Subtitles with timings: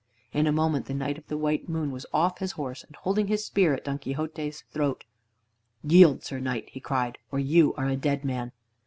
[0.33, 3.27] In a moment the Knight of the White Moon was off his horse and holding
[3.27, 5.03] his spear at Don Quixote's throat.
[5.83, 8.51] "Yield, Sir Knight!" he cried, "or you are a dead man."